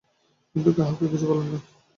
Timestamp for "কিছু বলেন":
1.11-1.47